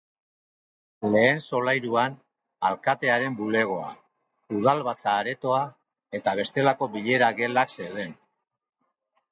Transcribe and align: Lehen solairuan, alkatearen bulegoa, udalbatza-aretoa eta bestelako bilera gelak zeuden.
Lehen 1.15 1.41
solairuan, 1.47 2.15
alkatearen 2.71 3.35
bulegoa, 3.43 3.93
udalbatza-aretoa 4.61 5.61
eta 6.21 6.35
bestelako 6.43 6.91
bilera 6.97 7.33
gelak 7.43 7.79
zeuden. 7.81 8.19